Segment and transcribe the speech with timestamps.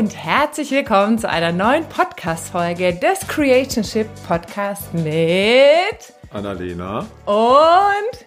[0.00, 8.24] und herzlich willkommen zu einer neuen Podcast-Folge des Creationship Podcast mit Annalena und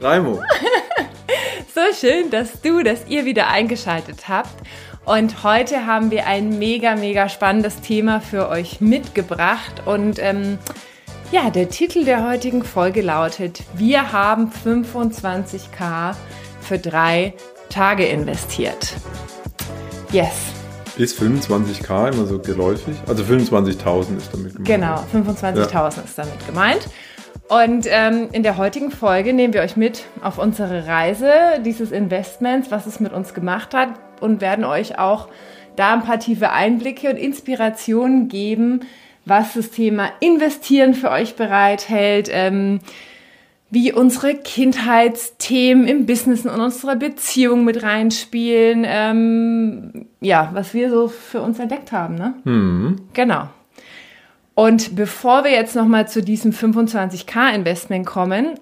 [0.00, 0.42] Raimo.
[1.74, 4.54] so schön, dass du, dass ihr wieder eingeschaltet habt.
[5.04, 9.82] Und heute haben wir ein mega, mega spannendes Thema für euch mitgebracht.
[9.84, 10.56] Und ähm,
[11.30, 16.14] ja, der Titel der heutigen Folge lautet, wir haben 25k
[16.62, 17.34] für drei
[17.68, 18.94] Tage investiert.
[20.10, 20.51] Yes.
[21.02, 22.94] Ist 25k immer so geläufig?
[23.08, 24.64] Also 25.000 ist damit gemeint.
[24.64, 26.02] Genau, 25.000 ja.
[26.04, 26.88] ist damit gemeint.
[27.48, 31.32] Und ähm, in der heutigen Folge nehmen wir euch mit auf unsere Reise
[31.64, 33.88] dieses Investments, was es mit uns gemacht hat
[34.20, 35.26] und werden euch auch
[35.74, 38.82] da ein paar tiefe Einblicke und Inspirationen geben,
[39.24, 42.78] was das Thema Investieren für euch bereithält, ähm,
[43.72, 51.08] wie unsere Kindheitsthemen im Business und unserer Beziehung mit reinspielen, ähm, ja, was wir so
[51.08, 52.34] für uns entdeckt haben, ne?
[52.44, 52.96] Mhm.
[53.14, 53.48] Genau.
[54.54, 58.60] Und bevor wir jetzt nochmal zu diesem 25k Investment kommen,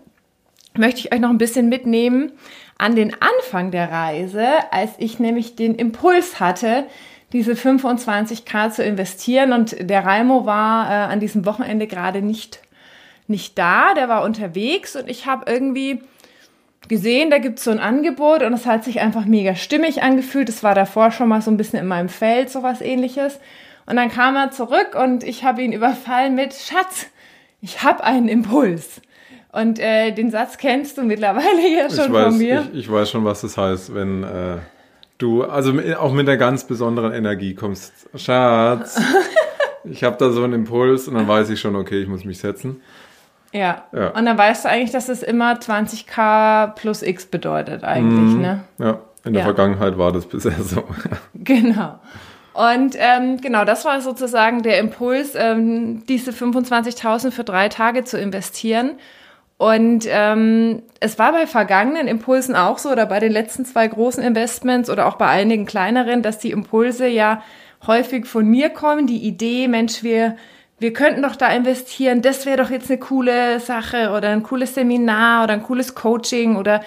[0.78, 2.30] möchte ich euch noch ein bisschen mitnehmen
[2.78, 6.84] an den Anfang der Reise, als ich nämlich den Impuls hatte,
[7.32, 9.52] diese 25k zu investieren.
[9.52, 12.60] Und der Raimo war äh, an diesem Wochenende gerade nicht,
[13.30, 16.02] nicht da, der war unterwegs und ich habe irgendwie
[16.88, 20.48] gesehen, da gibt es so ein Angebot und es hat sich einfach mega stimmig angefühlt.
[20.48, 23.38] Das war davor schon mal so ein bisschen in meinem Feld, sowas ähnliches.
[23.86, 27.06] Und dann kam er zurück und ich habe ihn überfallen mit Schatz,
[27.60, 29.00] ich habe einen Impuls.
[29.52, 32.68] Und äh, den Satz kennst du mittlerweile ja schon weiß, von mir.
[32.72, 34.58] Ich, ich, weiß schon, was das heißt, wenn äh,
[35.18, 37.92] du, also auch mit einer ganz besonderen Energie kommst.
[38.14, 39.00] Schatz,
[39.84, 42.38] ich habe da so einen Impuls und dann weiß ich schon, okay, ich muss mich
[42.38, 42.80] setzen.
[43.52, 43.84] Ja.
[43.92, 44.08] ja.
[44.10, 48.40] Und dann weißt du eigentlich, dass es immer 20k plus x bedeutet eigentlich, mhm.
[48.40, 48.60] ne?
[48.78, 49.46] Ja, in der ja.
[49.46, 50.84] Vergangenheit war das bisher so.
[51.34, 51.98] genau.
[52.52, 58.18] Und ähm, genau, das war sozusagen der Impuls, ähm, diese 25.000 für drei Tage zu
[58.18, 58.92] investieren.
[59.56, 64.22] Und ähm, es war bei vergangenen Impulsen auch so oder bei den letzten zwei großen
[64.22, 67.42] Investments oder auch bei einigen kleineren, dass die Impulse ja
[67.86, 69.06] häufig von mir kommen.
[69.06, 70.36] Die Idee, Mensch, wir,
[70.80, 74.74] wir könnten doch da investieren, das wäre doch jetzt eine coole Sache oder ein cooles
[74.74, 76.80] Seminar oder ein cooles Coaching oder,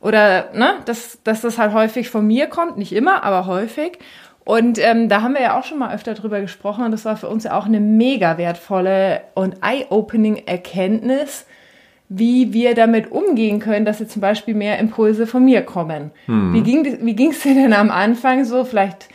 [0.00, 3.98] oder ne, dass, dass das halt häufig von mir kommt, nicht immer, aber häufig.
[4.44, 7.16] Und ähm, da haben wir ja auch schon mal öfter drüber gesprochen und das war
[7.16, 11.46] für uns ja auch eine mega wertvolle und eye-opening Erkenntnis,
[12.10, 16.10] wie wir damit umgehen können, dass jetzt zum Beispiel mehr Impulse von mir kommen.
[16.26, 16.52] Hm.
[16.54, 19.08] Wie ging wie ging's dir denn am Anfang so, vielleicht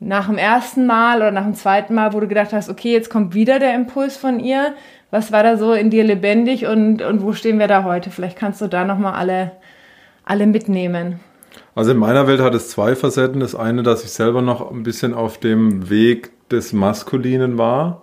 [0.00, 3.10] nach dem ersten Mal oder nach dem zweiten Mal, wo du gedacht hast, okay, jetzt
[3.10, 4.74] kommt wieder der Impuls von ihr.
[5.10, 8.10] Was war da so in dir lebendig und, und wo stehen wir da heute?
[8.10, 9.52] Vielleicht kannst du da nochmal alle,
[10.24, 11.20] alle mitnehmen.
[11.74, 13.40] Also in meiner Welt hat es zwei Facetten.
[13.40, 18.02] Das eine, dass ich selber noch ein bisschen auf dem Weg des Maskulinen war,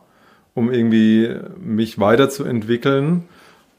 [0.53, 3.23] um irgendwie mich weiterzuentwickeln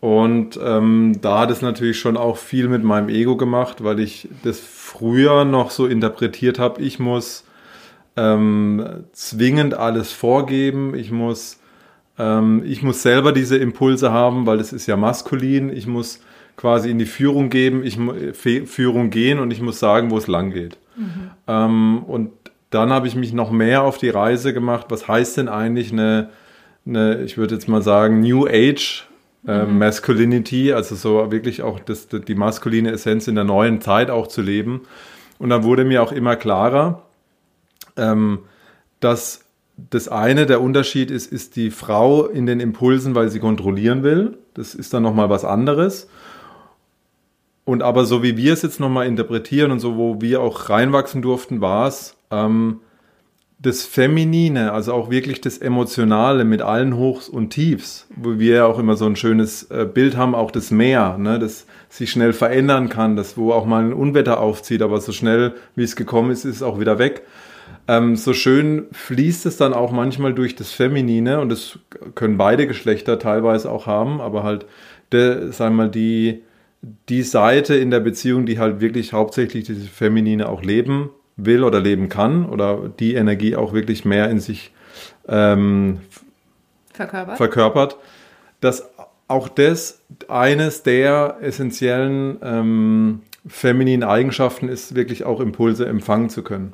[0.00, 4.28] und ähm, da hat es natürlich schon auch viel mit meinem Ego gemacht, weil ich
[4.44, 7.44] das früher noch so interpretiert habe, ich muss
[8.18, 11.60] ähm, zwingend alles vorgeben, ich muss,
[12.18, 16.20] ähm, ich muss selber diese Impulse haben, weil das ist ja maskulin, ich muss
[16.56, 17.96] quasi in die Führung geben, ich
[18.66, 20.76] Führung gehen und ich muss sagen, wo es lang geht.
[20.96, 21.30] Mhm.
[21.46, 22.32] Ähm, und
[22.70, 26.30] dann habe ich mich noch mehr auf die Reise gemacht, was heißt denn eigentlich eine,
[26.84, 29.06] eine ich würde jetzt mal sagen, New Age
[29.46, 29.78] äh, mhm.
[29.78, 34.42] Masculinity, also so wirklich auch das, die maskuline Essenz in der neuen Zeit auch zu
[34.42, 34.82] leben.
[35.38, 37.04] Und dann wurde mir auch immer klarer,
[37.98, 38.40] ähm,
[39.00, 39.44] dass
[39.90, 44.38] das eine, der Unterschied ist, ist die Frau in den Impulsen, weil sie kontrollieren will.
[44.54, 46.08] Das ist dann nochmal was anderes.
[47.64, 51.22] Und aber so wie wir es jetzt nochmal interpretieren und so, wo wir auch reinwachsen
[51.22, 52.80] durften, war es, ähm,
[53.60, 58.66] das Feminine, also auch wirklich das Emotionale mit allen Hochs und Tiefs, wo wir ja
[58.66, 62.32] auch immer so ein schönes äh, Bild haben, auch das Meer, ne, das sich schnell
[62.32, 66.30] verändern kann, das wo auch mal ein Unwetter aufzieht, aber so schnell wie es gekommen
[66.30, 67.22] ist, ist es auch wieder weg.
[67.86, 71.78] Ähm, so schön fließt es dann auch manchmal durch das Feminine und das
[72.14, 74.66] können beide Geschlechter teilweise auch haben, aber halt,
[75.12, 76.42] de, sagen wir mal, die,
[77.08, 81.80] die Seite in der Beziehung, die halt wirklich hauptsächlich diese Feminine auch leben will oder
[81.80, 84.72] leben kann oder die Energie auch wirklich mehr in sich
[85.28, 86.00] ähm,
[86.92, 87.36] verkörpert.
[87.36, 87.96] verkörpert,
[88.60, 88.90] dass
[89.28, 96.72] auch das eines der essentiellen ähm, femininen Eigenschaften ist, wirklich auch Impulse empfangen zu können.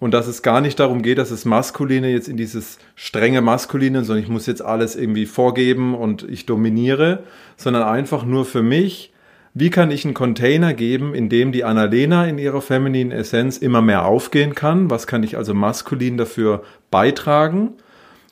[0.00, 4.04] Und dass es gar nicht darum geht, dass es Maskuline jetzt in dieses strenge Maskuline,
[4.04, 7.24] sondern ich muss jetzt alles irgendwie vorgeben und ich dominiere,
[7.56, 9.12] sondern einfach nur für mich
[9.54, 13.82] wie kann ich einen Container geben, in dem die Annalena in ihrer femininen Essenz immer
[13.82, 14.88] mehr aufgehen kann?
[14.88, 16.62] Was kann ich also maskulin dafür
[16.92, 17.72] beitragen?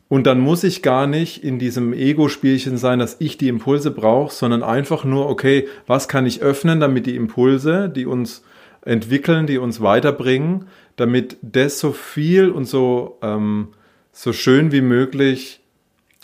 [0.09, 4.33] Und dann muss ich gar nicht in diesem Ego-Spielchen sein, dass ich die Impulse brauche,
[4.33, 8.45] sondern einfach nur, okay, was kann ich öffnen, damit die Impulse, die uns
[8.83, 13.69] entwickeln, die uns weiterbringen, damit das so viel und so, ähm,
[14.12, 15.60] so schön wie möglich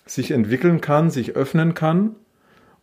[0.07, 2.17] sich entwickeln kann, sich öffnen kann.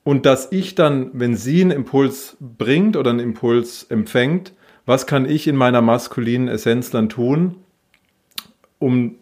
[0.04, 4.54] Und dass ich dann, wenn sie einen Impuls bringt oder einen Impuls empfängt,
[4.86, 7.58] was kann ich in meiner maskulinen Essenz dann tun,
[8.80, 9.16] um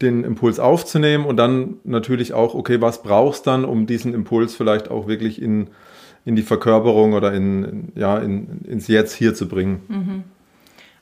[0.00, 4.90] den Impuls aufzunehmen und dann natürlich auch, okay, was brauchst dann, um diesen Impuls vielleicht
[4.90, 5.68] auch wirklich in,
[6.24, 9.80] in die Verkörperung oder in, ja, in, ins Jetzt hier zu bringen.
[9.88, 10.24] Mhm.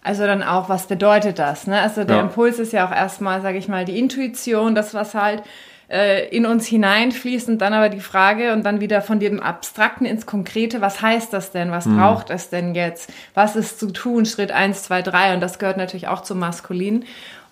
[0.07, 1.67] Also dann auch, was bedeutet das?
[1.67, 1.81] Ne?
[1.81, 2.23] Also der ja.
[2.23, 5.43] Impuls ist ja auch erstmal, sage ich mal, die Intuition, das, was halt
[5.91, 10.07] äh, in uns hineinfließt und dann aber die Frage und dann wieder von dem Abstrakten
[10.07, 11.73] ins Konkrete, was heißt das denn?
[11.73, 11.99] Was mhm.
[11.99, 13.13] braucht es denn jetzt?
[13.35, 14.27] Was ist zu tun?
[14.27, 17.05] Schritt eins, zwei, drei und das gehört natürlich auch zum Maskulin.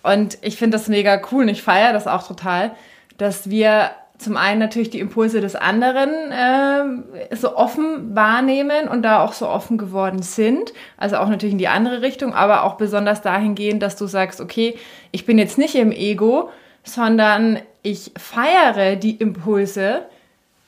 [0.04, 2.70] Und ich finde das mega cool und ich feiere das auch total,
[3.18, 9.22] dass wir zum einen natürlich die Impulse des anderen äh, so offen wahrnehmen und da
[9.22, 10.72] auch so offen geworden sind.
[10.96, 14.78] Also auch natürlich in die andere Richtung, aber auch besonders dahingehend, dass du sagst, okay,
[15.10, 16.50] ich bin jetzt nicht im Ego,
[16.84, 20.02] sondern ich feiere die Impulse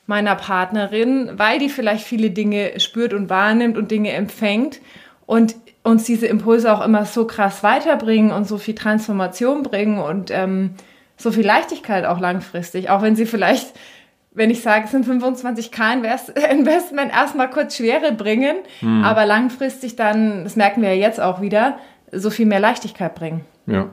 [0.07, 4.79] meiner Partnerin, weil die vielleicht viele Dinge spürt und wahrnimmt und Dinge empfängt
[5.25, 10.31] und uns diese Impulse auch immer so krass weiterbringen und so viel Transformation bringen und
[10.31, 10.71] ähm,
[11.17, 13.73] so viel Leichtigkeit auch langfristig, auch wenn sie vielleicht,
[14.31, 15.93] wenn ich sage, es sind 25k
[16.51, 19.03] Investment, erstmal kurz Schwere bringen, hm.
[19.03, 21.77] aber langfristig dann, das merken wir ja jetzt auch wieder,
[22.11, 23.41] so viel mehr Leichtigkeit bringen.
[23.65, 23.89] Ja.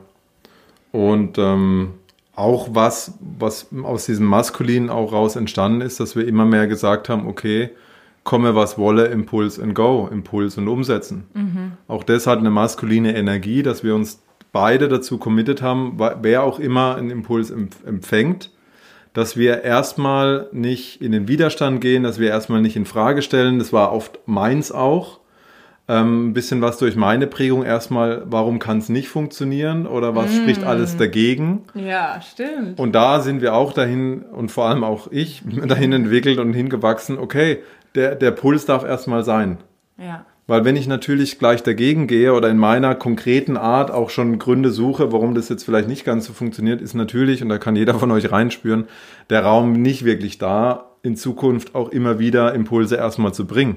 [0.93, 1.95] Und ähm,
[2.37, 7.09] auch was, was aus diesem Maskulinen auch raus entstanden ist, dass wir immer mehr gesagt
[7.09, 7.71] haben, okay,
[8.25, 11.25] komme was wolle, Impuls and Go, Impuls und umsetzen.
[11.35, 11.73] Mhm.
[11.87, 14.23] Auch das hat eine maskuline Energie, dass wir uns
[14.55, 18.51] beide dazu committed haben, wer auch immer einen Impuls empfängt,
[19.13, 23.59] dass wir erstmal nicht in den Widerstand gehen, dass wir erstmal nicht in Frage stellen.
[23.59, 25.21] Das war oft meins auch.
[25.87, 30.31] Ähm, ein bisschen was durch meine Prägung erstmal, warum kann es nicht funktionieren oder was
[30.31, 30.37] mm.
[30.37, 31.65] spricht alles dagegen?
[31.75, 32.79] Ja, stimmt.
[32.79, 37.19] Und da sind wir auch dahin und vor allem auch ich dahin entwickelt und hingewachsen,
[37.19, 37.59] okay,
[37.97, 39.59] der, der Puls darf erstmal sein.
[39.99, 40.25] Ja.
[40.47, 44.71] Weil wenn ich natürlich gleich dagegen gehe oder in meiner konkreten Art auch schon Gründe
[44.71, 47.95] suche, warum das jetzt vielleicht nicht ganz so funktioniert, ist natürlich, und da kann jeder
[47.95, 48.87] von euch reinspüren,
[49.31, 53.77] der Raum nicht wirklich da, in Zukunft auch immer wieder Impulse erstmal zu bringen.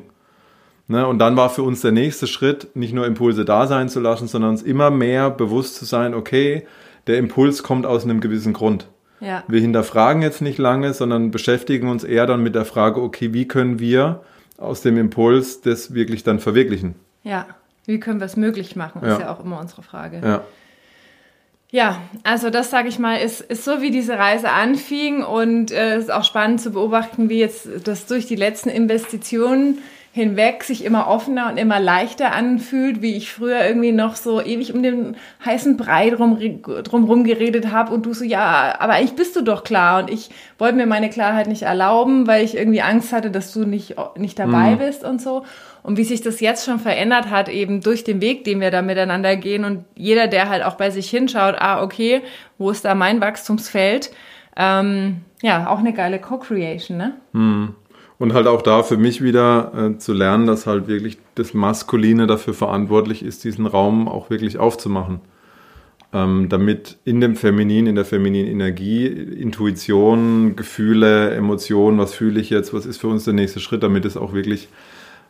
[0.88, 1.08] Ne?
[1.08, 4.28] Und dann war für uns der nächste Schritt, nicht nur Impulse da sein zu lassen,
[4.28, 6.66] sondern uns immer mehr bewusst zu sein, okay,
[7.08, 8.88] der Impuls kommt aus einem gewissen Grund.
[9.19, 9.44] Ja.
[9.48, 13.48] Wir hinterfragen jetzt nicht lange, sondern beschäftigen uns eher dann mit der Frage, okay, wie
[13.48, 14.22] können wir
[14.57, 16.95] aus dem Impuls das wirklich dann verwirklichen.
[17.24, 17.48] Ja,
[17.86, 20.21] wie können wir es möglich machen, ist ja auch immer unsere Frage.
[20.24, 20.44] Ja.
[21.69, 25.77] Ja, also das sage ich mal, ist, ist so, wie diese Reise anfing und es
[25.77, 29.80] äh, ist auch spannend zu beobachten, wie jetzt das durch die letzten Investitionen
[30.18, 34.74] hinweg sich immer offener und immer leichter anfühlt, wie ich früher irgendwie noch so ewig
[34.74, 35.16] um den
[35.46, 39.64] heißen Brei drum, drumrum geredet habe und du so, ja, aber eigentlich bist du doch
[39.64, 43.54] klar und ich wollte mir meine Klarheit nicht erlauben, weil ich irgendwie Angst hatte, dass
[43.54, 44.80] du nicht, nicht dabei mhm.
[44.80, 45.45] bist und so.
[45.83, 48.81] Und wie sich das jetzt schon verändert hat, eben durch den Weg, den wir da
[48.81, 52.24] miteinander gehen und jeder, der halt auch bei sich hinschaut, ah, okay,
[52.57, 54.09] wo ist da mein Wachstumsfeld?
[54.56, 57.14] Ähm, ja, auch eine geile Co-Creation, ne?
[57.33, 57.76] Mhm.
[58.19, 62.26] Und halt auch da für mich wieder äh, zu lernen, dass halt wirklich das Maskuline
[62.26, 65.21] dafür verantwortlich ist, diesen Raum auch wirklich aufzumachen.
[66.14, 72.50] Ähm, damit in dem Feminin, in der femininen Energie, Intuition, Gefühle, Emotionen, was fühle ich
[72.50, 74.69] jetzt, was ist für uns der nächste Schritt, damit es auch wirklich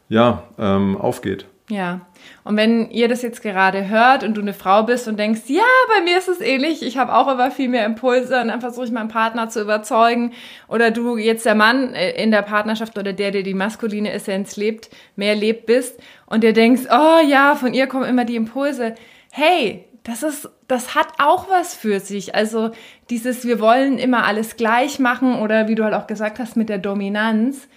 [0.07, 1.45] ja, ähm, aufgeht.
[1.69, 1.99] Ja,
[2.45, 5.63] und wenn ihr das jetzt gerade hört und du eine Frau bist und denkst, ja,
[5.93, 8.85] bei mir ist es ähnlich, ich habe auch immer viel mehr Impulse und dann versuche
[8.85, 10.31] ich meinen Partner zu überzeugen
[10.69, 14.55] oder du jetzt der Mann äh, in der Partnerschaft oder der, der die maskuline Essenz
[14.55, 18.95] lebt, mehr lebt bist und dir denkst, oh ja, von ihr kommen immer die Impulse.
[19.29, 22.33] Hey, das ist, das hat auch was für sich.
[22.33, 22.71] Also
[23.09, 26.69] dieses, wir wollen immer alles gleich machen oder wie du halt auch gesagt hast mit
[26.69, 27.67] der Dominanz,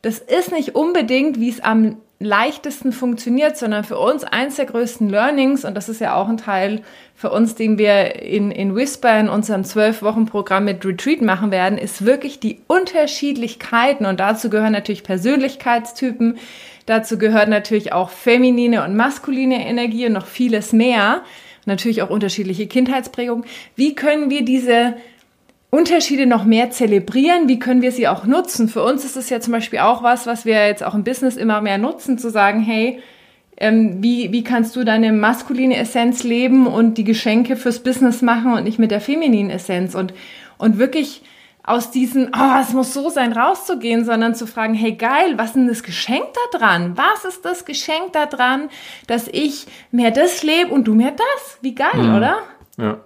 [0.00, 5.08] das ist nicht unbedingt, wie es am leichtesten funktioniert, sondern für uns eins der größten
[5.08, 6.82] Learnings, und das ist ja auch ein Teil
[7.14, 11.50] für uns, den wir in, in Whisper in unserem zwölf Wochen Programm mit Retreat machen
[11.50, 14.04] werden, ist wirklich die Unterschiedlichkeiten.
[14.04, 16.38] Und dazu gehören natürlich Persönlichkeitstypen,
[16.84, 21.22] dazu gehört natürlich auch feminine und maskuline Energie und noch vieles mehr.
[21.64, 23.46] Natürlich auch unterschiedliche Kindheitsprägungen.
[23.76, 24.94] Wie können wir diese
[25.70, 27.48] Unterschiede noch mehr zelebrieren?
[27.48, 28.68] Wie können wir sie auch nutzen?
[28.68, 31.36] Für uns ist es ja zum Beispiel auch was, was wir jetzt auch im Business
[31.36, 33.00] immer mehr nutzen, zu sagen, hey,
[33.56, 38.52] ähm, wie, wie kannst du deine maskuline Essenz leben und die Geschenke fürs Business machen
[38.54, 40.12] und nicht mit der femininen Essenz und,
[40.58, 41.22] und wirklich
[41.62, 45.56] aus diesen, oh, es muss so sein, rauszugehen, sondern zu fragen, hey geil, was ist
[45.56, 46.96] denn das Geschenk da dran?
[46.96, 48.70] Was ist das Geschenk da dran,
[49.06, 51.58] dass ich mehr das lebe und du mehr das?
[51.60, 52.16] Wie geil, mhm.
[52.16, 52.38] oder?
[52.78, 53.00] Ja.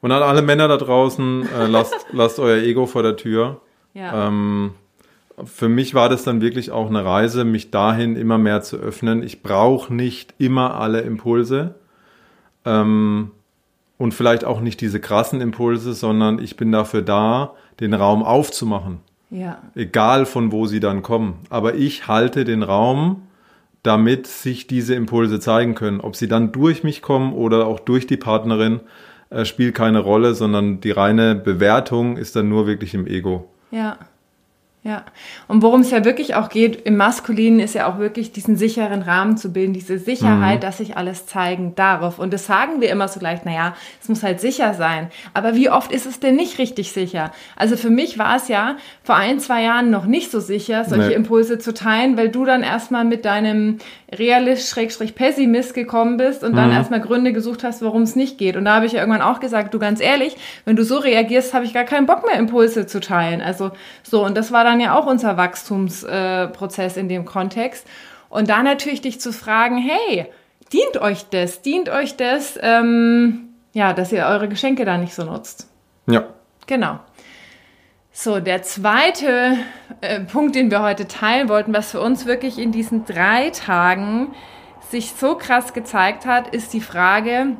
[0.00, 3.60] Und an alle Männer da draußen, äh, lasst, lasst euer Ego vor der Tür.
[3.94, 4.28] Ja.
[4.28, 4.72] Ähm,
[5.44, 9.22] für mich war das dann wirklich auch eine Reise, mich dahin immer mehr zu öffnen.
[9.22, 11.76] Ich brauche nicht immer alle Impulse
[12.64, 13.30] ähm,
[13.96, 18.98] und vielleicht auch nicht diese krassen Impulse, sondern ich bin dafür da, den Raum aufzumachen.
[19.30, 19.58] Ja.
[19.74, 21.34] Egal von wo sie dann kommen.
[21.50, 23.22] Aber ich halte den Raum,
[23.82, 26.00] damit sich diese Impulse zeigen können.
[26.00, 28.80] Ob sie dann durch mich kommen oder auch durch die Partnerin,
[29.30, 33.48] äh, spielt keine Rolle, sondern die reine Bewertung ist dann nur wirklich im Ego.
[33.70, 33.98] Ja.
[34.84, 35.04] Ja,
[35.48, 39.02] und worum es ja wirklich auch geht im Maskulinen ist ja auch wirklich diesen sicheren
[39.02, 40.60] Rahmen zu bilden, diese Sicherheit, mhm.
[40.62, 42.18] dass sich alles zeigen darf.
[42.18, 45.10] Und das sagen wir immer so leicht, naja, es muss halt sicher sein.
[45.34, 47.32] Aber wie oft ist es denn nicht richtig sicher?
[47.56, 51.08] Also für mich war es ja vor ein, zwei Jahren noch nicht so sicher, solche
[51.08, 51.14] nee.
[51.14, 53.78] Impulse zu teilen, weil du dann erstmal mit deinem
[54.10, 56.76] Realist-Pessimist gekommen bist und dann mhm.
[56.76, 58.56] erstmal Gründe gesucht hast, warum es nicht geht.
[58.56, 61.52] Und da habe ich ja irgendwann auch gesagt, du ganz ehrlich, wenn du so reagierst,
[61.52, 63.42] habe ich gar keinen Bock mehr, Impulse zu teilen.
[63.42, 63.70] Also
[64.02, 67.86] so, und das war dann ja auch unser Wachstumsprozess äh, in dem Kontext.
[68.30, 70.26] Und da natürlich dich zu fragen, hey,
[70.72, 71.60] dient euch das?
[71.60, 75.68] Dient euch das, ähm, ja, dass ihr eure Geschenke da nicht so nutzt?
[76.06, 76.24] Ja.
[76.66, 77.00] Genau.
[78.20, 79.58] So, der zweite
[80.00, 84.34] äh, Punkt, den wir heute teilen wollten, was für uns wirklich in diesen drei Tagen
[84.90, 87.56] sich so krass gezeigt hat, ist die Frage,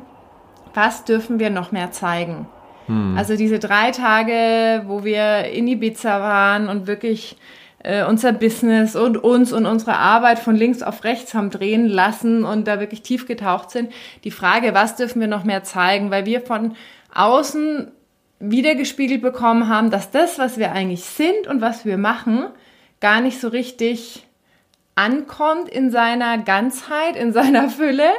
[0.73, 2.45] was dürfen wir noch mehr zeigen?
[2.87, 3.15] Hm.
[3.17, 7.37] Also diese drei Tage, wo wir in Ibiza waren und wirklich
[7.81, 12.43] äh, unser Business und uns und unsere Arbeit von links auf rechts haben drehen lassen
[12.43, 13.93] und da wirklich tief getaucht sind.
[14.25, 16.11] Die Frage, was dürfen wir noch mehr zeigen?
[16.11, 16.75] Weil wir von
[17.15, 17.93] außen
[18.39, 22.47] wiedergespiegelt bekommen haben, dass das, was wir eigentlich sind und was wir machen,
[22.99, 24.25] gar nicht so richtig
[24.99, 28.09] ankommt in seiner Ganzheit, in seiner Fülle,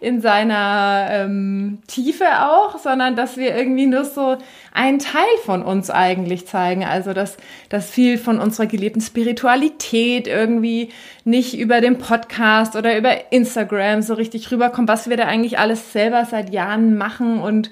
[0.00, 4.36] in seiner ähm, Tiefe auch, sondern dass wir irgendwie nur so
[4.72, 6.84] einen Teil von uns eigentlich zeigen.
[6.84, 7.38] Also dass,
[7.70, 10.90] dass viel von unserer gelebten Spiritualität irgendwie
[11.24, 15.92] nicht über den Podcast oder über Instagram so richtig rüberkommt, was wir da eigentlich alles
[15.92, 17.70] selber seit Jahren machen und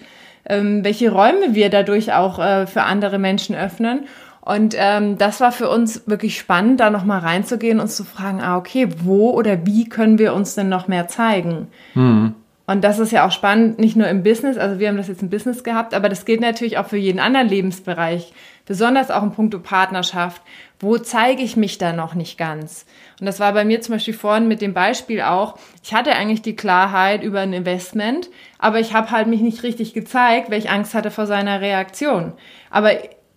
[0.48, 4.06] ähm, welche Räume wir dadurch auch äh, für andere Menschen öffnen.
[4.40, 8.56] Und ähm, das war für uns wirklich spannend, da nochmal reinzugehen und zu fragen, ah,
[8.56, 11.66] okay, wo oder wie können wir uns denn noch mehr zeigen?
[11.94, 12.34] Mhm.
[12.68, 15.22] Und das ist ja auch spannend, nicht nur im Business, also wir haben das jetzt
[15.22, 18.32] im Business gehabt, aber das gilt natürlich auch für jeden anderen Lebensbereich,
[18.66, 20.42] besonders auch im Punkto Partnerschaft.
[20.78, 22.85] Wo zeige ich mich da noch nicht ganz?
[23.18, 26.42] Und das war bei mir zum Beispiel vorhin mit dem Beispiel auch, ich hatte eigentlich
[26.42, 30.70] die Klarheit über ein Investment, aber ich habe halt mich nicht richtig gezeigt, weil ich
[30.70, 32.35] Angst hatte vor seiner Reaktion.
[32.70, 32.90] Aber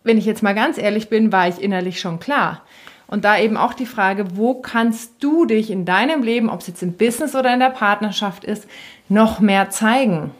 [0.03, 2.63] wenn ich jetzt mal ganz ehrlich bin, war ich innerlich schon klar.
[3.07, 6.67] Und da eben auch die Frage, wo kannst du dich in deinem Leben, ob es
[6.67, 8.67] jetzt im Business oder in der Partnerschaft ist,
[9.07, 10.31] noch mehr zeigen?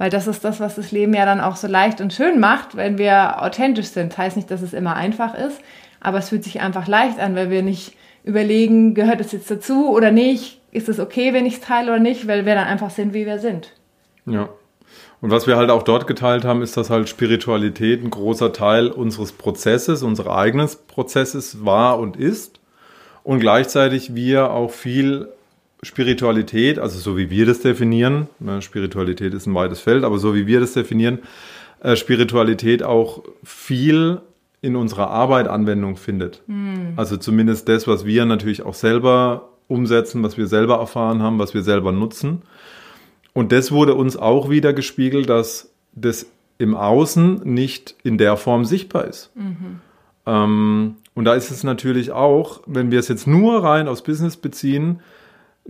[0.00, 2.74] Weil das ist das, was das Leben ja dann auch so leicht und schön macht,
[2.74, 4.16] wenn wir authentisch sind.
[4.16, 5.60] Heißt nicht, dass es immer einfach ist,
[6.00, 7.92] aber es fühlt sich einfach leicht an, weil wir nicht
[8.24, 12.00] überlegen, gehört es jetzt dazu oder nicht, ist es okay, wenn ich es teile oder
[12.00, 13.74] nicht, weil wir dann einfach sind, wie wir sind.
[14.24, 14.48] Ja.
[15.20, 18.88] Und was wir halt auch dort geteilt haben, ist, dass halt Spiritualität ein großer Teil
[18.88, 22.58] unseres Prozesses, unseres eigenen Prozesses war und ist.
[23.22, 25.28] Und gleichzeitig wir auch viel
[25.82, 30.34] Spiritualität, also so wie wir das definieren, ne, Spiritualität ist ein weites Feld, aber so
[30.34, 31.20] wie wir das definieren,
[31.80, 34.20] äh, Spiritualität auch viel
[34.60, 36.42] in unserer Arbeit Anwendung findet.
[36.46, 36.92] Mhm.
[36.96, 41.54] Also zumindest das, was wir natürlich auch selber umsetzen, was wir selber erfahren haben, was
[41.54, 42.42] wir selber nutzen.
[43.32, 46.26] Und das wurde uns auch wieder gespiegelt, dass das
[46.58, 49.30] im Außen nicht in der Form sichtbar ist.
[49.34, 49.80] Mhm.
[50.26, 54.36] Ähm, und da ist es natürlich auch, wenn wir es jetzt nur rein aufs Business
[54.36, 55.00] beziehen,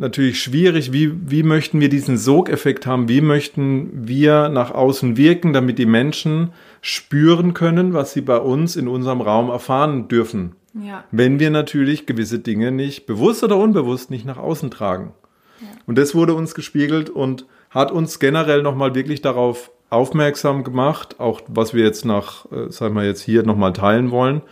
[0.01, 5.53] natürlich schwierig, wie, wie möchten wir diesen Sogeffekt haben, wie möchten wir nach außen wirken,
[5.53, 10.57] damit die Menschen spüren können, was sie bei uns in unserem Raum erfahren dürfen.
[10.75, 11.05] Ja.
[11.11, 15.13] Wenn wir natürlich gewisse Dinge nicht bewusst oder unbewusst nicht nach außen tragen.
[15.61, 15.69] Ja.
[15.87, 21.43] Und das wurde uns gespiegelt und hat uns generell nochmal wirklich darauf aufmerksam gemacht, auch
[21.49, 24.43] was wir jetzt nach, äh, sagen wir jetzt hier nochmal teilen wollen,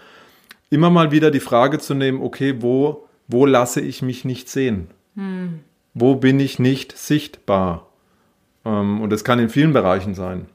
[0.69, 4.89] immer mal wieder die Frage zu nehmen, okay, wo, wo lasse ich mich nicht sehen?
[5.19, 5.61] Hm.
[5.95, 7.89] Wo bin ich nicht sichtbar?
[8.65, 10.47] Ähm, und das kann in vielen Bereichen sein.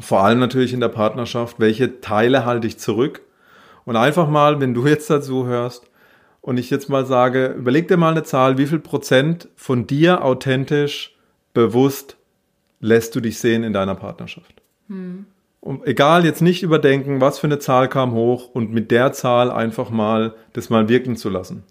[0.00, 3.20] vor allem natürlich in der Partnerschaft, welche Teile halte ich zurück.
[3.84, 5.90] Und einfach mal, wenn du jetzt dazu hörst
[6.40, 10.24] und ich jetzt mal sage, überleg dir mal eine Zahl, wie viel Prozent von dir
[10.24, 11.16] authentisch,
[11.52, 12.16] bewusst
[12.80, 14.62] lässt du dich sehen in deiner Partnerschaft.
[14.88, 15.26] Hm.
[15.60, 19.50] Und egal, jetzt nicht überdenken, was für eine Zahl kam hoch und mit der Zahl
[19.50, 21.64] einfach mal das mal wirken zu lassen.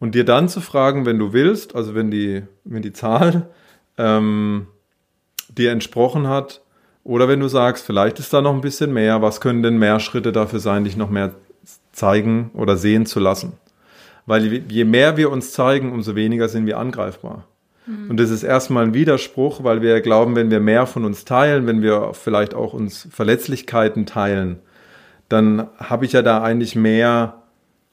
[0.00, 3.48] Und dir dann zu fragen, wenn du willst, also wenn die, wenn die Zahl
[3.96, 4.68] ähm,
[5.48, 6.62] dir entsprochen hat,
[7.08, 9.98] oder wenn du sagst, vielleicht ist da noch ein bisschen mehr, was können denn mehr
[9.98, 11.32] Schritte dafür sein, dich noch mehr
[11.90, 13.54] zeigen oder sehen zu lassen?
[14.26, 17.44] Weil je mehr wir uns zeigen, umso weniger sind wir angreifbar.
[17.86, 18.10] Mhm.
[18.10, 21.66] Und das ist erstmal ein Widerspruch, weil wir glauben, wenn wir mehr von uns teilen,
[21.66, 24.58] wenn wir vielleicht auch uns Verletzlichkeiten teilen,
[25.30, 27.37] dann habe ich ja da eigentlich mehr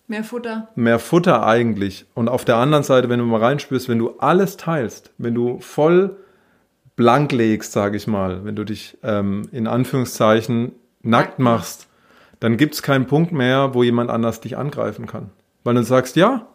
[0.08, 0.70] Mehr Futter.
[0.76, 2.06] Mehr Futter eigentlich.
[2.14, 5.60] Und auf der anderen Seite, wenn du mal reinspürst, wenn du alles teilst, wenn du
[5.60, 6.18] voll
[6.96, 11.88] blank legst, sage ich mal, wenn du dich ähm, in Anführungszeichen nackt machst,
[12.40, 15.32] dann gibt es keinen Punkt mehr, wo jemand anders dich angreifen kann.
[15.64, 16.48] Weil du sagst, ja,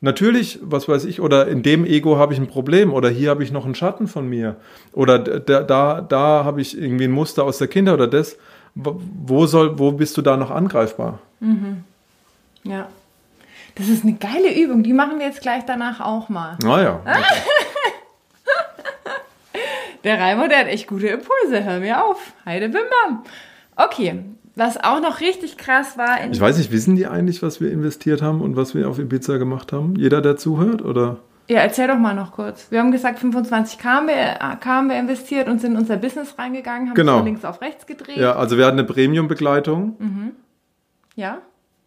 [0.00, 3.44] natürlich, was weiß ich, oder in dem Ego habe ich ein Problem oder hier habe
[3.44, 4.56] ich noch einen Schatten von mir
[4.92, 8.38] oder da, da, da habe ich irgendwie ein Muster aus der Kindheit oder das.
[8.74, 11.18] Wo soll, wo bist du da noch angreifbar?
[11.40, 11.84] Mhm.
[12.64, 12.88] Ja.
[13.74, 16.56] Das ist eine geile Übung, die machen wir jetzt gleich danach auch mal.
[16.62, 17.00] Naja.
[17.04, 17.40] Ah, okay.
[20.04, 22.32] der Reimer, der hat echt gute Impulse, hör mir auf.
[22.44, 23.24] Heide bim bam.
[23.76, 24.24] Okay,
[24.56, 26.18] was auch noch richtig krass war.
[26.30, 29.38] ich weiß nicht, wissen die eigentlich, was wir investiert haben und was wir auf Ibiza
[29.38, 29.96] gemacht haben?
[29.96, 31.18] Jeder, der zuhört, oder?
[31.48, 32.70] Ja, erzähl doch mal noch kurz.
[32.70, 36.90] Wir haben gesagt, 25 K haben wir, wir investiert und sind in unser Business reingegangen,
[36.90, 37.16] haben genau.
[37.16, 38.18] von links auf rechts gedreht.
[38.18, 39.96] Ja, also wir hatten eine Premium-Begleitung.
[39.98, 40.30] Mhm.
[41.16, 41.38] Ja.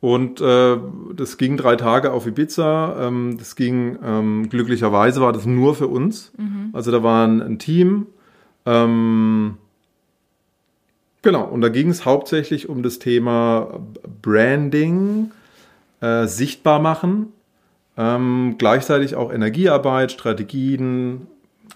[0.04, 0.76] Und äh,
[1.16, 3.08] das ging drei Tage auf Ibiza.
[3.08, 6.34] Ähm, das ging ähm, glücklicherweise war das nur für uns.
[6.38, 6.72] Mhm.
[6.74, 8.08] Also da war ein, ein Team.
[8.66, 9.58] Ähm,
[11.22, 13.80] genau, und da ging es hauptsächlich um das Thema
[14.22, 15.32] Branding,
[16.02, 17.28] äh, sichtbar machen,
[17.96, 21.28] ähm, gleichzeitig auch Energiearbeit, Strategien,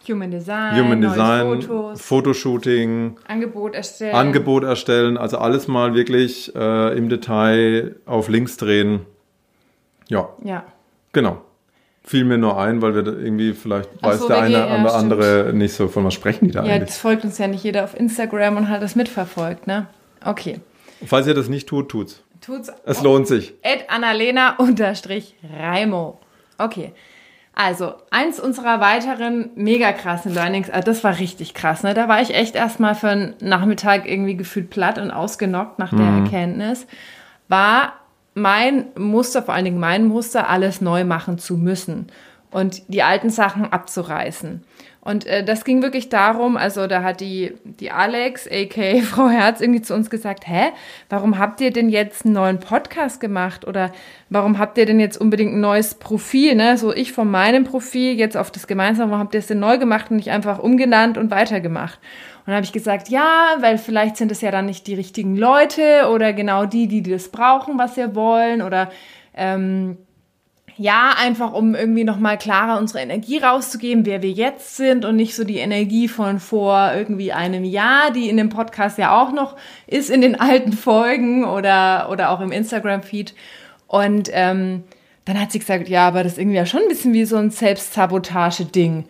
[0.07, 4.15] Human Design, Human Design Fotos, Fotoshooting, Angebot erstellen.
[4.15, 9.01] Angebot erstellen, also alles mal wirklich äh, im Detail auf links drehen.
[10.07, 10.29] Ja.
[10.43, 10.65] Ja.
[11.13, 11.41] Genau.
[12.03, 14.85] Fiel mir nur ein, weil wir irgendwie vielleicht Ach weiß so, der eine oder ja,
[14.93, 15.57] andere stimmt.
[15.57, 16.79] nicht so, von was sprechen die da ja, eigentlich.
[16.79, 19.87] Ja, das folgt uns ja nicht jeder auf Instagram und hat das mitverfolgt, ne?
[20.23, 20.61] Okay.
[21.05, 22.23] falls ihr das nicht tut, tut's.
[22.39, 22.71] Tut's.
[22.85, 23.53] Es lohnt sich.
[23.61, 26.19] Ed Annalena unterstrich Raimo.
[26.57, 26.93] Okay.
[27.59, 31.95] Also, eins unserer weiteren mega krassen Learnings, also das war richtig krass, ne?
[31.95, 36.05] Da war ich echt erstmal für einen Nachmittag irgendwie gefühlt platt und ausgenockt nach der
[36.05, 36.25] mhm.
[36.25, 36.85] Erkenntnis,
[37.47, 37.93] war
[38.35, 42.11] mein Muster, vor allen Dingen mein Muster, alles neu machen zu müssen
[42.51, 44.63] und die alten Sachen abzureißen.
[45.07, 49.01] Und äh, das ging wirklich darum, also da hat die, die Alex, a.k.a.
[49.03, 50.65] Frau Herz, irgendwie zu uns gesagt, hä,
[51.07, 53.65] warum habt ihr denn jetzt einen neuen Podcast gemacht?
[53.65, 53.93] Oder
[54.29, 56.55] warum habt ihr denn jetzt unbedingt ein neues Profil?
[56.55, 56.77] Ne?
[56.77, 59.77] So ich von meinem Profil jetzt auf das gemeinsame, warum habt ihr es denn neu
[59.77, 61.99] gemacht und nicht einfach umgenannt und weitergemacht?
[62.39, 65.37] Und dann habe ich gesagt, ja, weil vielleicht sind es ja dann nicht die richtigen
[65.37, 68.91] Leute oder genau die, die das brauchen, was wir wollen oder
[69.33, 69.97] ähm,
[70.77, 75.35] ja, einfach um irgendwie nochmal klarer unsere Energie rauszugeben, wer wir jetzt sind und nicht
[75.35, 79.55] so die Energie von vor irgendwie einem Jahr, die in dem Podcast ja auch noch
[79.87, 83.33] ist in den alten Folgen oder, oder auch im Instagram-Feed.
[83.87, 84.83] Und ähm,
[85.25, 87.37] dann hat sie gesagt, ja, aber das ist irgendwie ja schon ein bisschen wie so
[87.37, 89.05] ein Selbstsabotage-Ding.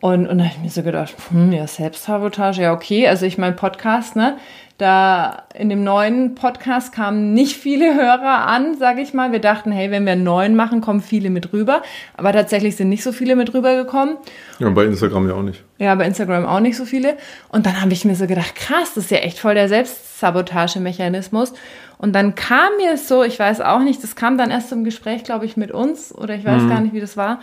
[0.00, 3.06] Und, und da habe ich mir so gedacht, hm, ja, Selbstsabotage, ja, okay.
[3.06, 4.36] Also ich mein Podcast, ne?
[4.82, 9.30] Da in dem neuen Podcast kamen nicht viele Hörer an, sage ich mal.
[9.30, 11.82] Wir dachten, hey, wenn wir einen neuen machen, kommen viele mit rüber.
[12.16, 14.16] Aber tatsächlich sind nicht so viele mit rüber gekommen.
[14.58, 15.62] Ja, und bei Instagram ja auch nicht.
[15.78, 17.16] Ja, bei Instagram auch nicht so viele.
[17.48, 21.52] Und dann habe ich mir so gedacht, krass, das ist ja echt voll der Selbstsabotage-Mechanismus.
[21.98, 25.22] Und dann kam mir so, ich weiß auch nicht, das kam dann erst zum Gespräch,
[25.22, 26.68] glaube ich, mit uns, oder ich weiß mhm.
[26.68, 27.38] gar nicht, wie das war,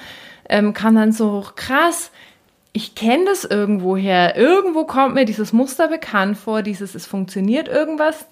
[0.50, 2.12] ähm, kam dann so krass,
[2.72, 4.36] ich kenne das irgendwoher.
[4.38, 8.28] Irgendwo kommt mir dieses Muster bekannt vor, dieses, es funktioniert irgendwas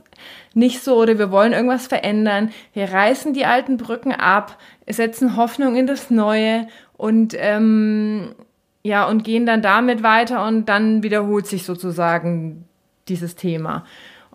[0.54, 2.52] nicht so oder wir wollen irgendwas verändern.
[2.74, 8.36] Wir reißen die alten Brücken ab, setzen Hoffnung in das Neue und ähm,
[8.84, 12.66] ja, und gehen dann damit weiter und dann wiederholt sich sozusagen
[13.08, 13.86] dieses Thema.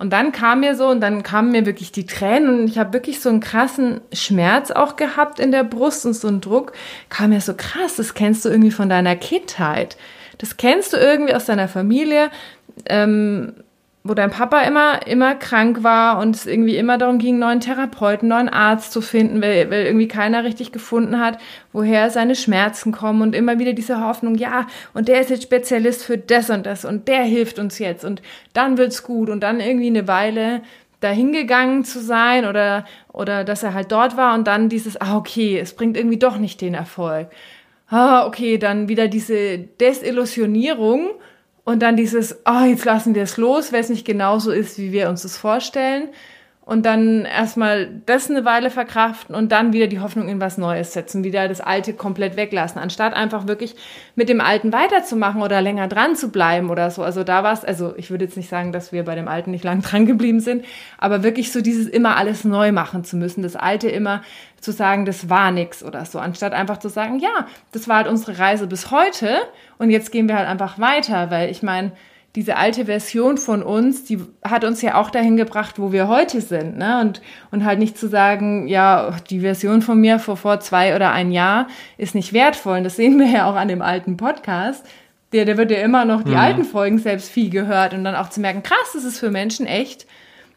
[0.03, 2.93] Und dann kam mir so, und dann kamen mir wirklich die Tränen und ich habe
[2.93, 6.73] wirklich so einen krassen Schmerz auch gehabt in der Brust und so einen Druck.
[7.09, 9.97] Kam mir so krass, das kennst du irgendwie von deiner Kindheit.
[10.39, 12.33] Das kennst du irgendwie aus deiner Familie.
[12.87, 13.53] Ähm,
[14.05, 18.29] wo dein Papa immer, immer krank war und es irgendwie immer darum ging, neuen Therapeuten,
[18.29, 21.39] neuen Arzt zu finden, weil, weil irgendwie keiner richtig gefunden hat,
[21.73, 26.05] woher seine Schmerzen kommen und immer wieder diese Hoffnung, ja, und der ist jetzt Spezialist
[26.05, 28.23] für das und das und der hilft uns jetzt und
[28.55, 30.63] dann wird's gut und dann irgendwie eine Weile
[30.99, 35.59] dahingegangen zu sein oder, oder dass er halt dort war und dann dieses, ah, okay,
[35.59, 37.29] es bringt irgendwie doch nicht den Erfolg.
[37.89, 41.11] Ah, okay, dann wieder diese Desillusionierung
[41.65, 44.93] und dann dieses, oh, jetzt lassen wir es los, weil es nicht genauso ist, wie
[44.93, 46.09] wir uns das vorstellen.
[46.73, 50.95] Und dann erstmal das eine Weile verkraften und dann wieder die Hoffnung in was Neues
[50.95, 53.77] setzen, wieder das Alte komplett weglassen, anstatt einfach wirklich
[54.15, 57.03] mit dem Alten weiterzumachen oder länger dran zu bleiben oder so.
[57.03, 59.51] Also da war es, also ich würde jetzt nicht sagen, dass wir bei dem Alten
[59.51, 60.65] nicht lang dran geblieben sind,
[60.97, 64.23] aber wirklich so dieses immer alles neu machen zu müssen, das Alte immer
[64.59, 68.09] zu sagen, das war nix oder so, anstatt einfach zu sagen, ja, das war halt
[68.09, 69.37] unsere Reise bis heute
[69.77, 71.93] und jetzt gehen wir halt einfach weiter, weil ich meine,
[72.35, 76.41] diese alte Version von uns, die hat uns ja auch dahin gebracht, wo wir heute
[76.41, 77.01] sind, ne?
[77.03, 81.13] Und, und halt nicht zu sagen, ja, die Version von mir vor, vor zwei oder
[81.13, 81.67] ein Jahr
[81.99, 82.79] ist nicht wertvoll.
[82.79, 84.87] Und das sehen wir ja auch an dem alten Podcast.
[85.35, 86.39] Der, der wird ja immer noch die mhm.
[86.39, 89.67] alten Folgen selbst viel gehört und dann auch zu merken, krass, das ist für Menschen
[89.67, 90.07] echt,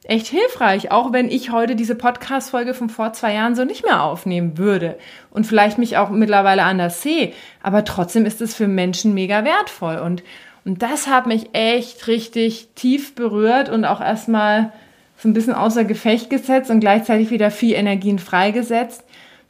[0.04, 4.04] echt hilfreich, auch wenn ich heute diese Podcast-Folge von vor zwei Jahren so nicht mehr
[4.04, 4.98] aufnehmen würde
[5.30, 7.34] und vielleicht mich auch mittlerweile anders sehe.
[7.62, 10.24] Aber trotzdem ist es für Menschen mega wertvoll und
[10.66, 14.74] und das hat mich echt richtig tief berührt und auch erstmal
[15.18, 19.04] so ein bisschen außer Gefecht gesetzt und gleichzeitig wieder viel Energien freigesetzt,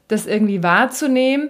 [0.07, 1.49] das irgendwie wahrzunehmen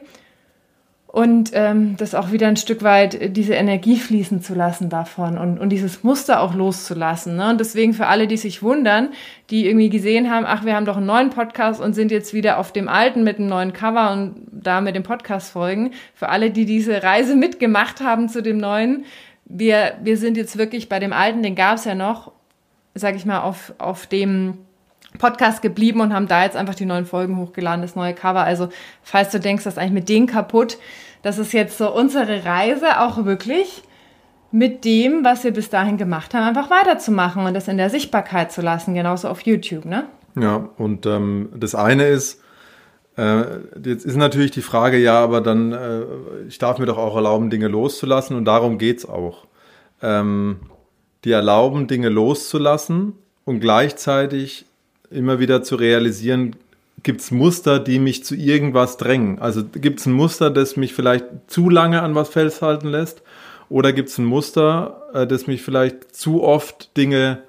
[1.07, 5.59] und ähm, das auch wieder ein Stück weit diese Energie fließen zu lassen davon und,
[5.59, 7.37] und dieses Muster auch loszulassen.
[7.37, 7.49] Ne?
[7.51, 9.09] Und deswegen für alle, die sich wundern,
[9.49, 12.57] die irgendwie gesehen haben, ach, wir haben doch einen neuen Podcast und sind jetzt wieder
[12.57, 16.51] auf dem alten mit einem neuen Cover und da mit dem Podcast folgen, für alle,
[16.51, 19.05] die diese Reise mitgemacht haben zu dem neuen,
[19.45, 22.31] wir, wir sind jetzt wirklich bei dem alten, den gab es ja noch,
[22.93, 24.57] sag ich mal, auf, auf dem
[25.17, 28.43] Podcast geblieben und haben da jetzt einfach die neuen Folgen hochgeladen, das neue Cover.
[28.43, 28.69] Also,
[29.01, 30.77] falls du denkst, das ist eigentlich mit denen kaputt,
[31.21, 33.83] das ist jetzt so unsere Reise auch wirklich
[34.51, 38.51] mit dem, was wir bis dahin gemacht haben, einfach weiterzumachen und das in der Sichtbarkeit
[38.51, 40.05] zu lassen, genauso auf YouTube, ne?
[40.39, 42.41] Ja, und ähm, das eine ist,
[43.17, 46.01] jetzt ist natürlich die Frage, ja, aber dann, äh,
[46.47, 49.45] ich darf mir doch auch erlauben, Dinge loszulassen und darum geht's auch.
[50.01, 50.57] Ähm,
[51.23, 53.13] die erlauben, Dinge loszulassen
[53.45, 54.65] und gleichzeitig
[55.09, 56.55] immer wieder zu realisieren,
[57.03, 59.39] gibt's Muster, die mich zu irgendwas drängen.
[59.39, 63.21] Also gibt's ein Muster, das mich vielleicht zu lange an was festhalten lässt
[63.69, 67.43] oder gibt's ein Muster, äh, das mich vielleicht zu oft Dinge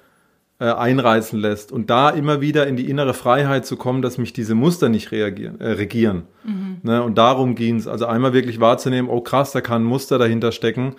[0.59, 4.33] äh, einreißen lässt und da immer wieder in die innere Freiheit zu kommen, dass mich
[4.33, 6.23] diese Muster nicht reagieren, äh, regieren.
[6.45, 6.79] Mhm.
[6.83, 7.03] Ne?
[7.03, 7.87] Und darum ging es.
[7.87, 10.95] Also einmal wirklich wahrzunehmen, oh krass, da kann ein Muster dahinter stecken,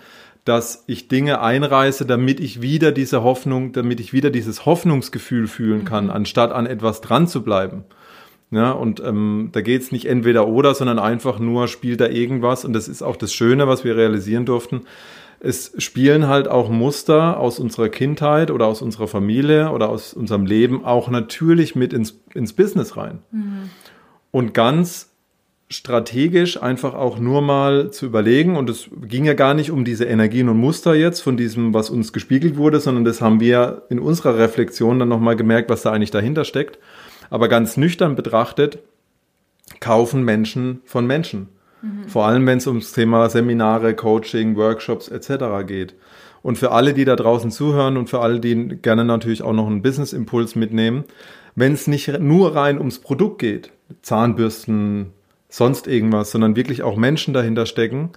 [0.45, 5.85] dass ich Dinge einreiße, damit ich wieder diese Hoffnung, damit ich wieder dieses Hoffnungsgefühl fühlen
[5.85, 6.11] kann, mhm.
[6.11, 7.83] anstatt an etwas dran zu bleiben.
[8.49, 12.63] Ja, und ähm, da geht's nicht entweder oder, sondern einfach nur spielt da irgendwas.
[12.63, 14.83] Und das ist auch das Schöne, was wir realisieren durften
[15.39, 20.45] es spielen halt auch Muster aus unserer Kindheit oder aus unserer Familie oder aus unserem
[20.45, 23.19] Leben auch natürlich mit ins, ins Business rein.
[23.31, 23.69] Mhm.
[24.31, 25.11] Und ganz
[25.69, 30.05] strategisch einfach auch nur mal zu überlegen, und es ging ja gar nicht um diese
[30.05, 33.99] Energien und Muster jetzt von diesem, was uns gespiegelt wurde, sondern das haben wir in
[33.99, 36.79] unserer Reflexion dann nochmal gemerkt, was da eigentlich dahinter steckt.
[37.29, 38.79] Aber ganz nüchtern betrachtet,
[39.81, 41.49] kaufen Menschen von Menschen.
[41.81, 42.07] Mhm.
[42.07, 45.65] Vor allem, wenn es ums Thema Seminare, Coaching, Workshops etc.
[45.65, 45.95] geht.
[46.41, 49.67] Und für alle, die da draußen zuhören und für alle, die gerne natürlich auch noch
[49.67, 51.03] einen Business-Impuls mitnehmen,
[51.55, 55.13] wenn es nicht nur rein ums Produkt geht, Zahnbürsten,
[55.49, 58.11] sonst irgendwas, sondern wirklich auch Menschen dahinter stecken,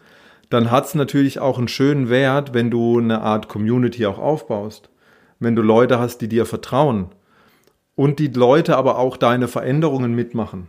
[0.51, 4.91] dann hat es natürlich auch einen schönen Wert, wenn du eine Art Community auch aufbaust.
[5.39, 7.07] Wenn du Leute hast, die dir vertrauen
[7.95, 10.69] und die Leute aber auch deine Veränderungen mitmachen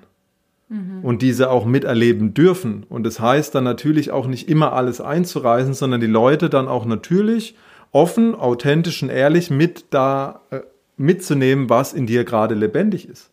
[0.71, 1.03] mhm.
[1.03, 2.85] und diese auch miterleben dürfen.
[2.89, 6.85] Und das heißt dann natürlich auch nicht immer alles einzureisen, sondern die Leute dann auch
[6.85, 7.55] natürlich
[7.91, 10.61] offen, authentisch und ehrlich mit da äh,
[10.97, 13.29] mitzunehmen, was in dir gerade lebendig ist.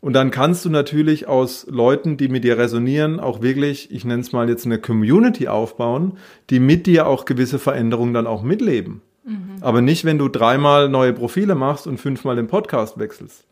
[0.00, 4.22] Und dann kannst du natürlich aus Leuten, die mit dir resonieren, auch wirklich, ich nenne
[4.22, 6.18] es mal jetzt eine Community aufbauen,
[6.50, 9.02] die mit dir auch gewisse Veränderungen dann auch mitleben.
[9.24, 9.56] Mhm.
[9.60, 13.44] Aber nicht, wenn du dreimal neue Profile machst und fünfmal den Podcast wechselst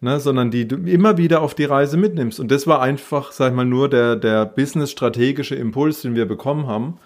[0.00, 2.40] ne, sondern die du immer wieder auf die Reise mitnimmst.
[2.40, 6.66] Und das war einfach, sag ich mal, nur der, der business-strategische Impuls, den wir bekommen
[6.66, 6.98] haben.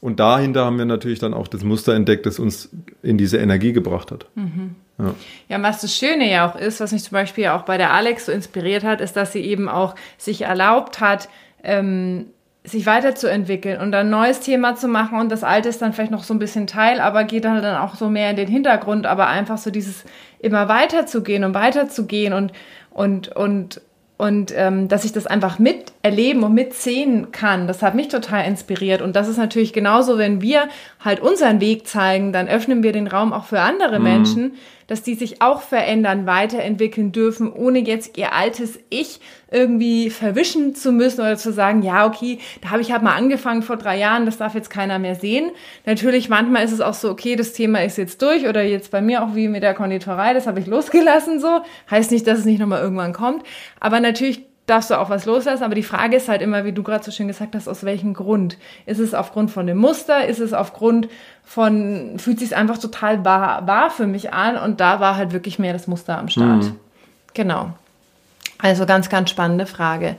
[0.00, 2.70] Und dahinter haben wir natürlich dann auch das Muster entdeckt, das uns
[3.02, 4.26] in diese Energie gebracht hat.
[4.36, 4.76] Mhm.
[4.98, 5.14] Ja.
[5.48, 8.26] ja, was das Schöne ja auch ist, was mich zum Beispiel auch bei der Alex
[8.26, 11.28] so inspiriert hat, ist, dass sie eben auch sich erlaubt hat,
[11.62, 12.26] ähm,
[12.68, 16.22] sich weiterzuentwickeln und ein neues Thema zu machen und das alte ist dann vielleicht noch
[16.22, 19.28] so ein bisschen Teil, aber geht dann, dann auch so mehr in den Hintergrund, aber
[19.28, 20.04] einfach so dieses
[20.38, 22.52] immer weiterzugehen und weiterzugehen und,
[22.90, 23.80] und, und,
[24.16, 29.02] und ähm, dass ich das einfach miterleben und mitsehen kann, das hat mich total inspiriert.
[29.02, 30.68] Und das ist natürlich genauso, wenn wir
[31.00, 34.04] halt unseren Weg zeigen, dann öffnen wir den Raum auch für andere mhm.
[34.04, 34.52] Menschen,
[34.88, 39.20] dass die sich auch verändern, weiterentwickeln dürfen, ohne jetzt ihr altes Ich
[39.50, 43.62] irgendwie verwischen zu müssen oder zu sagen, ja, okay, da habe ich halt mal angefangen
[43.62, 45.52] vor drei Jahren, das darf jetzt keiner mehr sehen.
[45.86, 49.00] Natürlich, manchmal ist es auch so, okay, das Thema ist jetzt durch oder jetzt bei
[49.00, 51.60] mir auch wie mit der Konditorei, das habe ich losgelassen so.
[51.90, 53.44] Heißt nicht, dass es nicht nochmal irgendwann kommt.
[53.80, 55.64] Aber natürlich darfst du auch was loslassen.
[55.64, 58.14] Aber die Frage ist halt immer, wie du gerade so schön gesagt hast, aus welchem
[58.14, 58.56] Grund?
[58.86, 60.26] Ist es aufgrund von dem Muster?
[60.26, 61.08] Ist es aufgrund
[61.44, 64.56] von, fühlt sich einfach total wahr, wahr für mich an?
[64.56, 66.64] Und da war halt wirklich mehr das Muster am Start.
[66.64, 66.76] Mhm.
[67.34, 67.72] Genau.
[68.58, 70.16] Also ganz, ganz spannende Frage.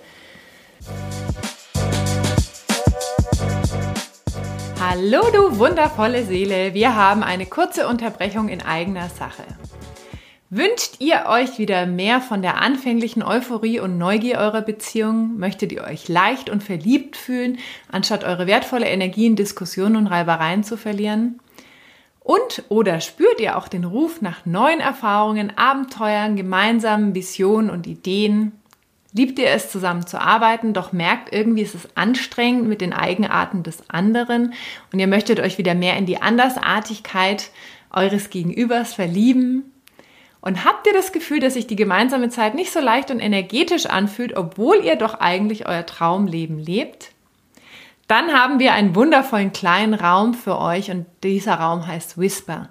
[4.81, 9.43] Hallo du wundervolle Seele, wir haben eine kurze Unterbrechung in eigener Sache.
[10.51, 15.37] Wünscht ihr euch wieder mehr von der anfänglichen Euphorie und Neugier eurer Beziehung?
[15.37, 17.59] Möchtet ihr euch leicht und verliebt fühlen,
[17.91, 21.39] anstatt eure wertvolle Energie in Diskussionen und Reibereien zu verlieren?
[22.19, 28.53] Und oder spürt ihr auch den Ruf nach neuen Erfahrungen, Abenteuern, gemeinsamen Visionen und Ideen?
[29.13, 33.61] Liebt ihr es, zusammen zu arbeiten, doch merkt irgendwie, ist es anstrengend mit den Eigenarten
[33.61, 34.55] des anderen
[34.91, 37.51] und ihr möchtet euch wieder mehr in die Andersartigkeit
[37.91, 39.71] eures Gegenübers verlieben?
[40.41, 43.85] Und habt ihr das Gefühl, dass sich die gemeinsame Zeit nicht so leicht und energetisch
[43.85, 47.11] anfühlt, obwohl ihr doch eigentlich euer Traumleben lebt?
[48.07, 52.69] Dann haben wir einen wundervollen kleinen Raum für euch und dieser Raum heißt Whisper.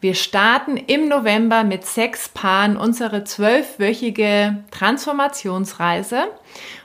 [0.00, 6.24] Wir starten im November mit sechs Paaren unsere zwölfwöchige Transformationsreise.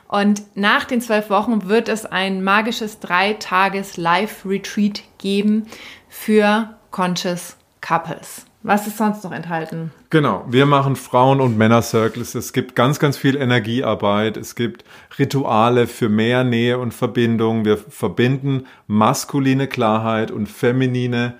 [0.07, 5.67] Und nach den zwölf Wochen wird es ein magisches Drei-Tages-Live-Retreat geben
[6.07, 8.45] für Conscious Couples.
[8.61, 9.91] Was ist sonst noch enthalten?
[10.09, 12.35] Genau, wir machen Frauen- und Männer-Circles.
[12.35, 14.35] Es gibt ganz, ganz viel Energiearbeit.
[14.35, 14.83] Es gibt
[15.17, 17.63] Rituale für mehr Nähe und Verbindung.
[17.63, 21.35] Wir verbinden maskuline Klarheit und feminine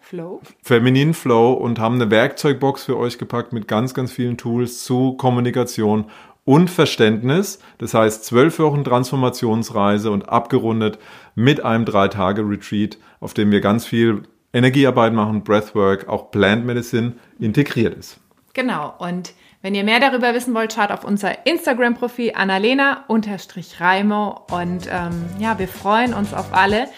[0.00, 0.40] Flow.
[0.62, 5.12] Femininen Flow und haben eine Werkzeugbox für euch gepackt mit ganz, ganz vielen Tools zu
[5.12, 6.06] Kommunikation
[6.44, 7.60] und Verständnis.
[7.76, 10.98] Das heißt, zwölf Wochen Transformationsreise und abgerundet
[11.34, 17.94] mit einem Drei-Tage-Retreat, auf dem wir ganz viel Energiearbeit machen, Breathwork, auch Plant Medicine integriert
[17.94, 18.18] ist.
[18.54, 18.94] Genau.
[18.98, 24.46] Und wenn ihr mehr darüber wissen wollt, schaut auf unser Instagram-Profil Annalena-Reimo.
[24.50, 26.88] Und ähm, ja, wir freuen uns auf alle,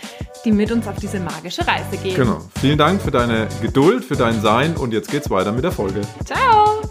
[0.45, 2.17] die mit uns auf diese magische Reise gehen.
[2.17, 2.43] Genau.
[2.61, 4.77] Vielen Dank für deine Geduld, für dein Sein.
[4.77, 6.03] Und jetzt geht's weiter mit der Folge.
[6.25, 6.83] Ciao!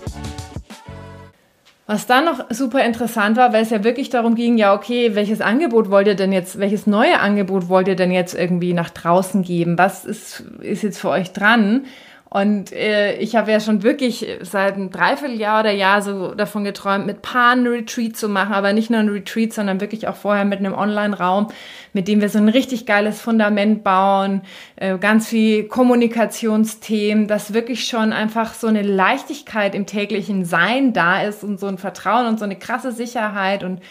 [1.90, 5.42] Was dann noch super interessant war, weil es ja wirklich darum ging, ja, okay, welches
[5.42, 9.42] Angebot wollt ihr denn jetzt, welches neue Angebot wollt ihr denn jetzt irgendwie nach draußen
[9.42, 9.76] geben?
[9.76, 11.86] Was ist, ist jetzt für euch dran?
[12.32, 17.08] Und äh, ich habe ja schon wirklich seit einem Dreivierteljahr oder Jahr so davon geträumt,
[17.08, 20.46] mit Paaren ein Retreat zu machen, aber nicht nur ein Retreat, sondern wirklich auch vorher
[20.46, 21.48] mit einem Online-Raum,
[21.94, 24.42] mit dem wir so ein richtig geiles Fundament bauen,
[24.76, 31.24] äh, ganz viel Kommunikationsthemen, dass wirklich schon einfach so eine Leichtigkeit im täglichen Sein da
[31.24, 33.82] ist und so ein Vertrauen und so eine krasse Sicherheit und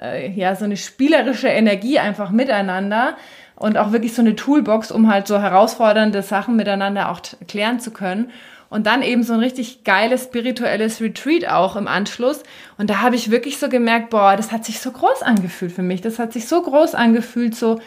[0.00, 3.16] äh, ja, so eine spielerische Energie einfach miteinander
[3.58, 7.90] und auch wirklich so eine Toolbox, um halt so herausfordernde Sachen miteinander auch klären zu
[7.90, 8.30] können.
[8.70, 12.42] Und dann eben so ein richtig geiles spirituelles Retreat auch im Anschluss.
[12.76, 15.82] Und da habe ich wirklich so gemerkt, boah, das hat sich so groß angefühlt für
[15.82, 16.02] mich.
[16.02, 17.80] Das hat sich so groß angefühlt, so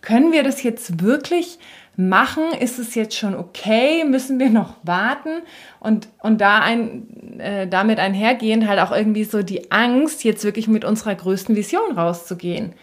[0.00, 1.58] können wir das jetzt wirklich
[1.96, 2.44] machen?
[2.60, 4.04] Ist es jetzt schon okay?
[4.04, 5.42] Müssen wir noch warten?
[5.80, 10.68] Und, und da ein, äh, damit einhergehend halt auch irgendwie so die Angst, jetzt wirklich
[10.68, 12.74] mit unserer größten Vision rauszugehen.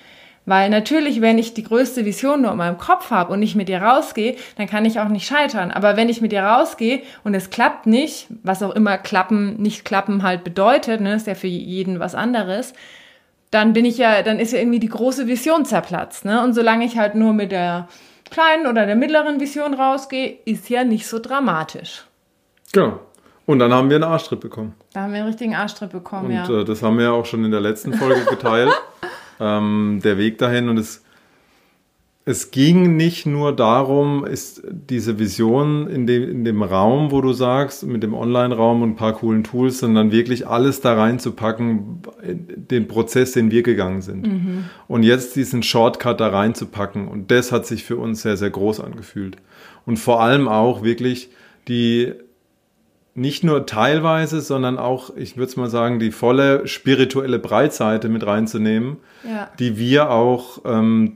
[0.45, 3.67] Weil natürlich, wenn ich die größte Vision nur in meinem Kopf habe und nicht mit
[3.67, 5.71] ihr rausgehe, dann kann ich auch nicht scheitern.
[5.71, 9.85] Aber wenn ich mit ihr rausgehe und es klappt nicht, was auch immer klappen, nicht
[9.85, 12.73] klappen halt bedeutet, ne, ist ja für jeden was anderes,
[13.49, 16.25] dann bin ich ja, dann ist ja irgendwie die große Vision zerplatzt.
[16.25, 16.43] Ne?
[16.43, 17.87] Und solange ich halt nur mit der
[18.29, 22.05] kleinen oder der mittleren Vision rausgehe, ist ja nicht so dramatisch.
[22.71, 22.99] Genau.
[23.45, 24.73] Und dann haben wir einen Arschtritt bekommen.
[24.93, 26.45] Da haben wir einen richtigen Arschtritt bekommen, und, ja.
[26.45, 28.71] Und äh, das haben wir ja auch schon in der letzten Folge geteilt.
[29.39, 30.69] Ähm, der Weg dahin.
[30.69, 31.03] Und es,
[32.25, 37.33] es ging nicht nur darum, ist diese Vision in dem, in dem Raum, wo du
[37.33, 42.87] sagst, mit dem Online-Raum und ein paar coolen Tools, sondern wirklich alles da reinzupacken, den
[42.87, 44.25] Prozess, den wir gegangen sind.
[44.27, 44.65] Mhm.
[44.87, 47.07] Und jetzt diesen Shortcut da reinzupacken.
[47.07, 49.37] Und das hat sich für uns sehr, sehr groß angefühlt.
[49.85, 51.29] Und vor allem auch wirklich
[51.67, 52.13] die
[53.15, 58.25] nicht nur teilweise, sondern auch, ich würde es mal sagen, die volle spirituelle Breitseite mit
[58.25, 59.49] reinzunehmen, Ja.
[59.57, 61.13] die wir auch ähm,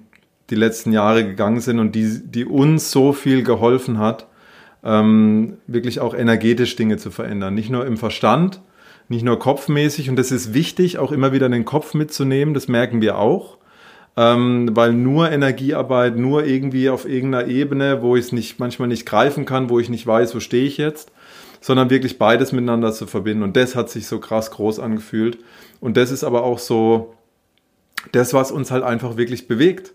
[0.50, 4.28] die letzten Jahre gegangen sind und die, die uns so viel geholfen hat,
[4.84, 7.54] ähm, wirklich auch energetisch Dinge zu verändern.
[7.54, 8.62] Nicht nur im Verstand,
[9.10, 10.10] nicht nur kopfmäßig.
[10.10, 12.54] Und das ist wichtig, auch immer wieder den Kopf mitzunehmen.
[12.54, 13.58] Das merken wir auch.
[14.16, 19.06] Ähm, weil nur Energiearbeit, nur irgendwie auf irgendeiner Ebene, wo ich es nicht, manchmal nicht
[19.06, 21.12] greifen kann, wo ich nicht weiß, wo stehe ich jetzt,
[21.62, 23.44] sondern wirklich beides miteinander zu verbinden.
[23.44, 25.40] Und das hat sich so krass groß angefühlt.
[25.80, 27.14] Und das ist aber auch so
[28.12, 29.94] das, was uns halt einfach wirklich bewegt.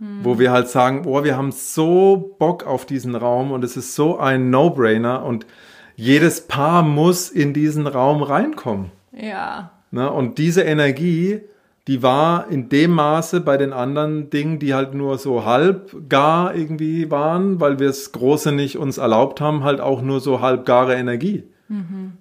[0.00, 3.94] Wo wir halt sagen, oh, wir haben so Bock auf diesen Raum und es ist
[3.94, 5.46] so ein No-Brainer und
[5.94, 8.90] jedes Paar muss in diesen Raum reinkommen.
[9.12, 9.70] Ja.
[9.92, 10.10] Ne?
[10.10, 11.42] Und diese Energie,
[11.86, 16.54] die war in dem Maße bei den anderen Dingen, die halt nur so halb gar
[16.54, 20.94] irgendwie waren, weil wir es Große nicht uns erlaubt haben, halt auch nur so halbgare
[20.94, 21.44] Energie.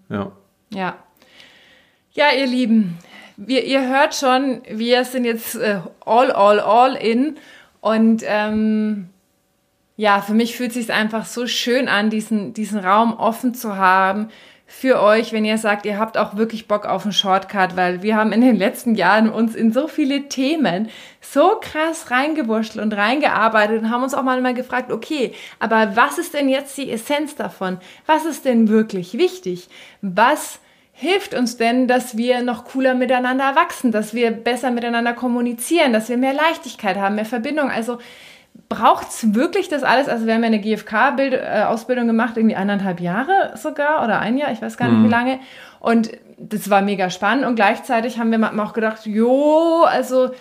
[0.10, 0.32] Ja.
[0.73, 0.97] Ja.
[2.12, 2.97] Ja, ihr Lieben,
[3.38, 7.38] wir, ihr hört schon, wir sind jetzt äh, all, all, all in.
[7.82, 9.10] Und ähm,
[9.95, 13.78] ja, für mich fühlt es sich einfach so schön an, diesen, diesen Raum offen zu
[13.78, 14.30] haben
[14.65, 18.15] für euch, wenn ihr sagt, ihr habt auch wirklich Bock auf einen Shortcut, weil wir
[18.15, 20.89] haben in den letzten Jahren uns in so viele Themen
[21.21, 26.34] so krass reingewurschtelt und reingearbeitet und haben uns auch mal gefragt, okay, aber was ist
[26.34, 27.78] denn jetzt die Essenz davon?
[28.06, 29.69] Was ist denn wirklich wichtig?
[30.02, 30.60] Was
[30.91, 36.10] hilft uns denn, dass wir noch cooler miteinander wachsen, dass wir besser miteinander kommunizieren, dass
[36.10, 37.69] wir mehr Leichtigkeit haben, mehr Verbindung?
[37.69, 37.99] Also
[38.69, 40.07] braucht es wirklich das alles?
[40.07, 44.61] Also wir haben ja eine GFK-Ausbildung gemacht, irgendwie eineinhalb Jahre sogar oder ein Jahr, ich
[44.61, 45.39] weiß gar nicht wie lange.
[45.79, 50.31] Und das war mega spannend und gleichzeitig haben wir manchmal auch gedacht, jo, also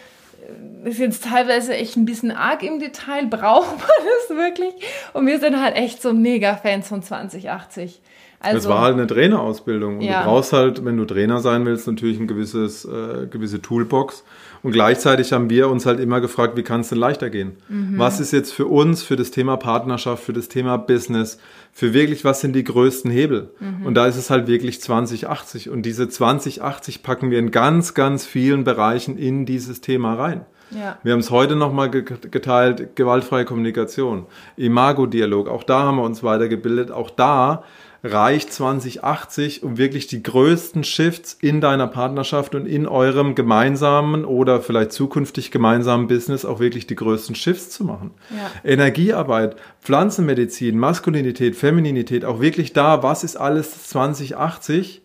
[0.84, 4.74] ist jetzt teilweise echt ein bisschen arg im Detail, braucht man das wirklich?
[5.12, 8.00] Und wir sind halt echt so mega Fans von 2080.
[8.40, 10.20] Also, Es war halt eine Trainerausbildung und Ja.
[10.22, 14.24] du brauchst halt, wenn du Trainer sein willst, natürlich ein gewisses, äh, gewisse Toolbox.
[14.62, 17.56] Und gleichzeitig haben wir uns halt immer gefragt, wie kann es denn leichter gehen?
[17.68, 17.98] Mhm.
[17.98, 21.38] Was ist jetzt für uns, für das Thema Partnerschaft, für das Thema Business,
[21.72, 23.50] für wirklich, was sind die größten Hebel?
[23.58, 23.86] Mhm.
[23.86, 25.68] Und da ist es halt wirklich 2080.
[25.68, 30.46] Und diese 2080 packen wir in ganz, ganz vielen Bereichen in dieses Thema rein.
[30.70, 30.98] ja.
[31.02, 36.90] Wir haben es heute nochmal geteilt, gewaltfreie Kommunikation, Imago-Dialog, auch da haben wir uns weitergebildet,
[36.90, 37.64] auch da
[38.04, 44.60] reicht 2080, um wirklich die größten Shifts in deiner Partnerschaft und in eurem gemeinsamen oder
[44.60, 48.10] vielleicht zukünftig gemeinsamen Business auch wirklich die größten Shifts zu machen.
[48.30, 48.50] Ja.
[48.64, 55.02] Energiearbeit, Pflanzenmedizin, Maskulinität, Femininität, auch wirklich da, was ist alles 2080?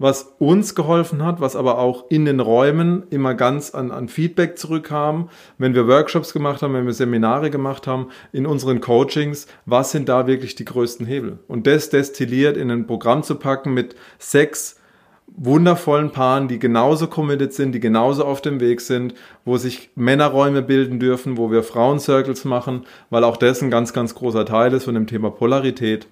[0.00, 4.58] Was uns geholfen hat, was aber auch in den Räumen immer ganz an, an Feedback
[4.58, 9.92] zurückkam, wenn wir Workshops gemacht haben, wenn wir Seminare gemacht haben, in unseren Coachings, was
[9.92, 11.38] sind da wirklich die größten Hebel?
[11.48, 14.80] Und das destilliert in ein Programm zu packen mit sechs
[15.36, 19.12] wundervollen Paaren, die genauso committed sind, die genauso auf dem Weg sind,
[19.44, 24.14] wo sich Männerräume bilden dürfen, wo wir Frauencircles machen, weil auch das ein ganz, ganz
[24.14, 26.06] großer Teil ist von dem Thema Polarität.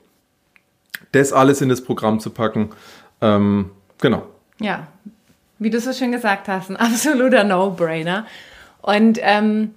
[1.13, 2.69] Das alles in das Programm zu packen,
[3.23, 4.27] ähm, genau.
[4.61, 4.89] Ja,
[5.59, 8.27] wie du so schön gesagt hast, ein absoluter No-Brainer.
[8.81, 9.73] Und ähm,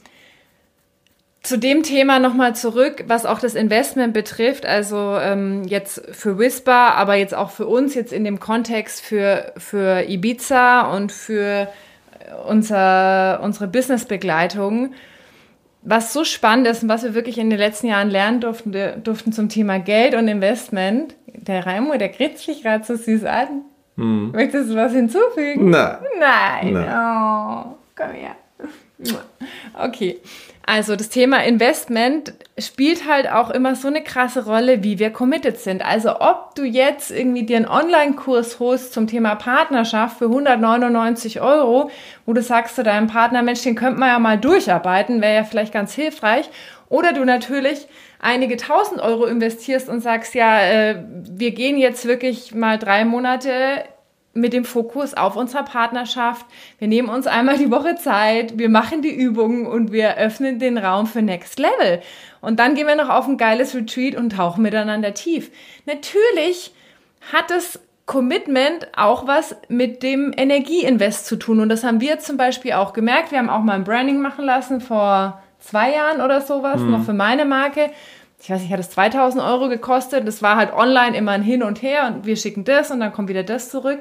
[1.44, 6.96] zu dem Thema nochmal zurück, was auch das Investment betrifft, also ähm, jetzt für Whisper,
[6.96, 11.68] aber jetzt auch für uns, jetzt in dem Kontext für, für Ibiza und für
[12.48, 14.94] unser, unsere Businessbegleitung.
[15.84, 18.72] Was so spannend ist und was wir wirklich in den letzten Jahren lernen durften,
[19.04, 21.16] durften zum Thema Geld und Investment.
[21.26, 23.64] Der Raimo, der grinst sich gerade so süß an.
[23.96, 25.70] Möchtest du was hinzufügen?
[25.70, 26.74] Na, Nein.
[26.74, 26.90] Nein.
[26.90, 28.36] Oh, komm her.
[29.74, 30.20] Okay.
[30.66, 35.60] Also das Thema Investment spielt halt auch immer so eine krasse Rolle, wie wir committed
[35.60, 35.84] sind.
[35.84, 41.90] Also ob du jetzt irgendwie dir einen Online-Kurs holst zum Thema Partnerschaft für 199 Euro,
[42.26, 45.44] wo du sagst zu deinem Partner, Mensch, den könnte man ja mal durcharbeiten, wäre ja
[45.44, 46.50] vielleicht ganz hilfreich.
[46.92, 47.88] Oder du natürlich
[48.20, 53.86] einige tausend Euro investierst und sagst, ja, äh, wir gehen jetzt wirklich mal drei Monate
[54.34, 56.46] mit dem Fokus auf unserer Partnerschaft.
[56.80, 60.78] Wir nehmen uns einmal die Woche Zeit, wir machen die Übungen und wir öffnen den
[60.78, 62.02] Raum für Next Level.
[62.42, 65.50] Und dann gehen wir noch auf ein geiles Retreat und tauchen miteinander tief.
[65.86, 66.74] Natürlich
[67.32, 71.62] hat das Commitment auch was mit dem Energieinvest zu tun.
[71.62, 73.32] Und das haben wir zum Beispiel auch gemerkt.
[73.32, 77.14] Wir haben auch mal ein Branding machen lassen vor zwei Jahren oder sowas, noch für
[77.14, 77.92] meine Marke
[78.44, 80.28] ich weiß nicht, hat es 2000 Euro gekostet.
[80.28, 83.14] Das war halt online immer ein Hin und Her und wir schicken das und dann
[83.14, 84.00] kommt wieder das zurück.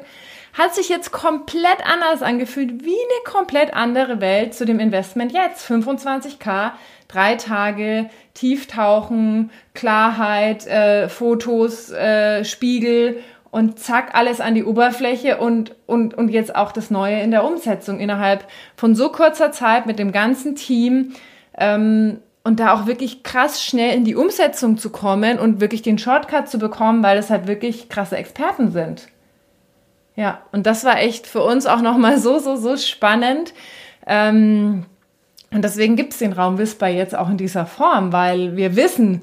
[0.55, 5.71] Hat sich jetzt komplett anders angefühlt, wie eine komplett andere Welt zu dem Investment jetzt.
[5.71, 6.73] 25k,
[7.07, 15.77] drei Tage Tieftauchen, Klarheit, äh, Fotos, äh, Spiegel und zack, alles an die Oberfläche und,
[15.87, 19.99] und, und jetzt auch das Neue in der Umsetzung innerhalb von so kurzer Zeit mit
[19.99, 21.13] dem ganzen Team.
[21.57, 25.99] Ähm, und da auch wirklich krass schnell in die Umsetzung zu kommen und wirklich den
[25.99, 29.09] Shortcut zu bekommen, weil es halt wirklich krasse Experten sind.
[30.17, 33.55] Ja, und das war echt für uns auch nochmal so, so, so spannend.
[34.07, 34.87] Ähm,
[35.53, 39.21] und deswegen gibt es den Raum Whisper jetzt auch in dieser Form, weil wir wissen,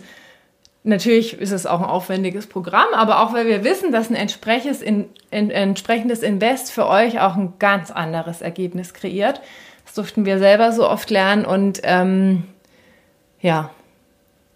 [0.84, 4.82] natürlich ist es auch ein aufwendiges Programm, aber auch weil wir wissen, dass ein entsprechendes,
[4.82, 9.42] in, in, entsprechendes Invest für euch auch ein ganz anderes Ergebnis kreiert.
[9.98, 12.44] Durften wir selber so oft lernen und ähm,
[13.42, 13.72] ja,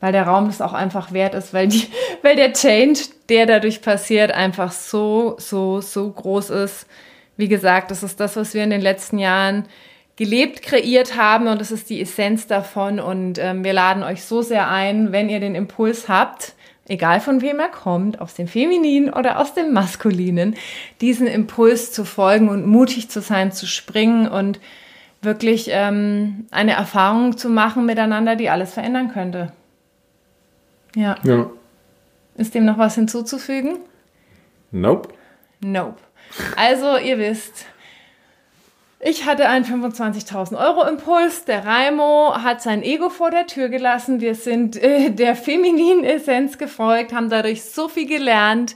[0.02, 1.88] weil der Raum das auch einfach wert ist, weil, die,
[2.22, 6.88] weil der Change, der dadurch passiert, einfach so, so, so groß ist.
[7.38, 9.66] Wie gesagt, das ist das, was wir in den letzten Jahren
[10.18, 13.00] gelebt, kreiert haben und das ist die Essenz davon.
[13.00, 16.54] Und ähm, wir laden euch so sehr ein, wenn ihr den Impuls habt,
[16.88, 20.56] egal von wem er kommt, aus dem Femininen oder aus dem Maskulinen,
[21.00, 24.60] diesen Impuls zu folgen und mutig zu sein, zu springen und
[25.22, 29.52] wirklich ähm, eine Erfahrung zu machen miteinander, die alles verändern könnte.
[30.96, 31.16] Ja.
[31.24, 31.50] ja.
[32.36, 33.78] Ist dem noch was hinzuzufügen?
[34.72, 35.10] Nope.
[35.60, 35.98] Nope.
[36.56, 37.66] Also, ihr wisst,
[39.00, 41.46] ich hatte einen 25.000 Euro Impuls.
[41.46, 44.22] Der Raimo hat sein Ego vor der Tür gelassen.
[44.22, 48.76] Wir sind äh, der femininen Essenz gefolgt, haben dadurch so viel gelernt,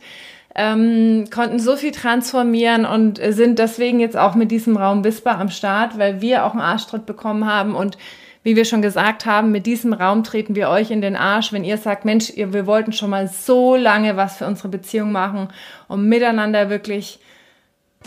[0.55, 5.49] ähm, konnten so viel transformieren und sind deswegen jetzt auch mit diesem Raum Whisper am
[5.49, 7.97] Start, weil wir auch einen Arschtritt bekommen haben und
[8.45, 11.63] wie wir schon gesagt haben, mit diesem Raum treten wir euch in den Arsch, wenn
[11.63, 15.49] ihr sagt, Mensch, wir wollten schon mal so lange was für unsere Beziehung machen
[15.87, 17.19] und miteinander wirklich,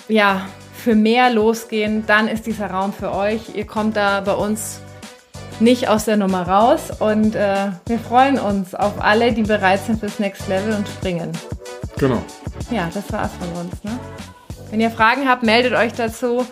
[0.08, 3.56] ja, für mehr losgehen, dann ist dieser Raum für euch.
[3.56, 4.80] Ihr kommt da bei uns
[5.58, 9.98] nicht aus der Nummer raus und äh, wir freuen uns auf alle, die bereit sind
[9.98, 11.32] fürs Next Level und springen.
[11.98, 12.22] Genau.
[12.70, 13.84] Ja, das war's von uns.
[13.84, 13.98] Ne?
[14.70, 16.46] Wenn ihr Fragen habt, meldet euch dazu.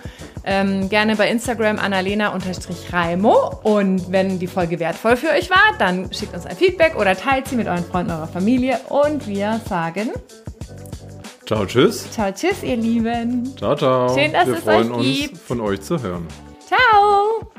[0.45, 3.61] Ähm, gerne bei Instagram annalena-raimo.
[3.65, 7.49] Und wenn die Folge wertvoll für euch war, dann schickt uns ein Feedback oder teilt
[7.49, 8.79] sie mit euren Freunden, eurer Familie.
[8.89, 10.13] Und wir sagen
[11.47, 12.11] Ciao, tschüss.
[12.11, 13.57] Ciao, tschüss, ihr Lieben.
[13.57, 14.09] Ciao, ciao.
[14.13, 15.39] Schön, dass wir es freuen euch uns, gibt.
[15.39, 16.27] von euch zu hören.
[16.67, 17.53] Ciao.